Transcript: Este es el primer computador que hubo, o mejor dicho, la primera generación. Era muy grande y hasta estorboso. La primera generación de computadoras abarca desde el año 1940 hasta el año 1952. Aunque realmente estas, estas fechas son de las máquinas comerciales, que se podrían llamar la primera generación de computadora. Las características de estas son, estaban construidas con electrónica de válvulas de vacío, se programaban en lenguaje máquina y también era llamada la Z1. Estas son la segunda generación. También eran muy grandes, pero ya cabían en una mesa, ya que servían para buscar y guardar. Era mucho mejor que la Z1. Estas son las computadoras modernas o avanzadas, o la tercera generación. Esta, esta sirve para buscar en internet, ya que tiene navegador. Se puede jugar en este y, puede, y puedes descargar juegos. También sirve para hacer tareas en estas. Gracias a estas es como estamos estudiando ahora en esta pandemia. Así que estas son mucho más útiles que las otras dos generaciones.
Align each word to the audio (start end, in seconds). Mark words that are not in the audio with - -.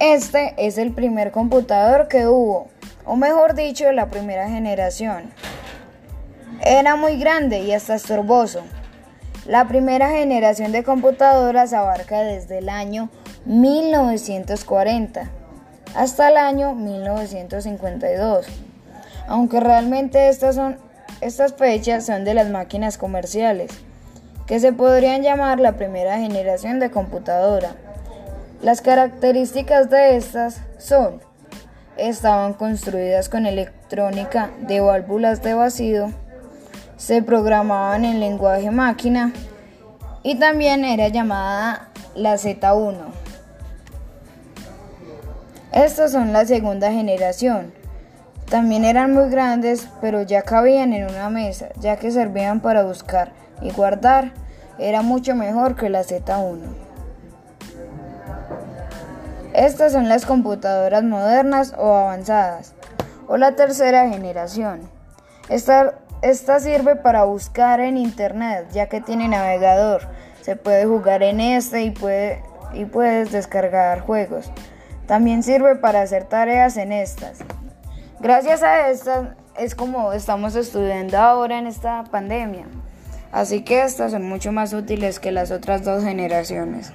Este 0.00 0.54
es 0.56 0.76
el 0.76 0.92
primer 0.92 1.30
computador 1.30 2.08
que 2.08 2.26
hubo, 2.26 2.68
o 3.04 3.14
mejor 3.14 3.54
dicho, 3.54 3.90
la 3.92 4.10
primera 4.10 4.48
generación. 4.48 5.32
Era 6.62 6.96
muy 6.96 7.18
grande 7.18 7.60
y 7.60 7.72
hasta 7.72 7.94
estorboso. 7.94 8.62
La 9.46 9.68
primera 9.68 10.10
generación 10.10 10.72
de 10.72 10.82
computadoras 10.82 11.72
abarca 11.72 12.22
desde 12.22 12.58
el 12.58 12.68
año 12.68 13.08
1940 13.44 15.30
hasta 15.94 16.28
el 16.28 16.38
año 16.38 16.74
1952. 16.74 18.46
Aunque 19.28 19.60
realmente 19.60 20.28
estas, 20.28 20.58
estas 21.20 21.54
fechas 21.54 22.06
son 22.06 22.24
de 22.24 22.34
las 22.34 22.50
máquinas 22.50 22.98
comerciales, 22.98 23.70
que 24.46 24.58
se 24.58 24.72
podrían 24.72 25.22
llamar 25.22 25.60
la 25.60 25.72
primera 25.72 26.18
generación 26.18 26.80
de 26.80 26.90
computadora. 26.90 27.76
Las 28.64 28.80
características 28.80 29.90
de 29.90 30.16
estas 30.16 30.62
son, 30.78 31.20
estaban 31.98 32.54
construidas 32.54 33.28
con 33.28 33.44
electrónica 33.44 34.52
de 34.66 34.80
válvulas 34.80 35.42
de 35.42 35.52
vacío, 35.52 36.10
se 36.96 37.22
programaban 37.22 38.06
en 38.06 38.20
lenguaje 38.20 38.70
máquina 38.70 39.34
y 40.22 40.38
también 40.38 40.86
era 40.86 41.08
llamada 41.08 41.90
la 42.14 42.36
Z1. 42.36 42.94
Estas 45.70 46.12
son 46.12 46.32
la 46.32 46.46
segunda 46.46 46.90
generación. 46.90 47.74
También 48.48 48.86
eran 48.86 49.12
muy 49.12 49.28
grandes, 49.28 49.88
pero 50.00 50.22
ya 50.22 50.40
cabían 50.40 50.94
en 50.94 51.04
una 51.10 51.28
mesa, 51.28 51.68
ya 51.80 51.96
que 51.96 52.10
servían 52.10 52.60
para 52.60 52.82
buscar 52.82 53.32
y 53.60 53.70
guardar. 53.72 54.32
Era 54.78 55.02
mucho 55.02 55.34
mejor 55.34 55.76
que 55.76 55.90
la 55.90 56.02
Z1. 56.02 56.83
Estas 59.54 59.92
son 59.92 60.08
las 60.08 60.26
computadoras 60.26 61.04
modernas 61.04 61.74
o 61.78 61.94
avanzadas, 61.94 62.74
o 63.28 63.36
la 63.36 63.54
tercera 63.54 64.08
generación. 64.08 64.80
Esta, 65.48 65.94
esta 66.22 66.58
sirve 66.58 66.96
para 66.96 67.22
buscar 67.22 67.78
en 67.78 67.96
internet, 67.96 68.66
ya 68.72 68.88
que 68.88 69.00
tiene 69.00 69.28
navegador. 69.28 70.08
Se 70.40 70.56
puede 70.56 70.86
jugar 70.86 71.22
en 71.22 71.38
este 71.38 71.84
y, 71.84 71.92
puede, 71.92 72.42
y 72.72 72.84
puedes 72.86 73.30
descargar 73.30 74.00
juegos. 74.00 74.50
También 75.06 75.44
sirve 75.44 75.76
para 75.76 76.02
hacer 76.02 76.24
tareas 76.24 76.76
en 76.76 76.90
estas. 76.90 77.38
Gracias 78.18 78.64
a 78.64 78.88
estas 78.88 79.28
es 79.56 79.76
como 79.76 80.12
estamos 80.12 80.56
estudiando 80.56 81.16
ahora 81.16 81.60
en 81.60 81.68
esta 81.68 82.02
pandemia. 82.10 82.66
Así 83.30 83.62
que 83.62 83.84
estas 83.84 84.10
son 84.10 84.28
mucho 84.28 84.50
más 84.50 84.72
útiles 84.72 85.20
que 85.20 85.30
las 85.30 85.52
otras 85.52 85.84
dos 85.84 86.02
generaciones. 86.02 86.92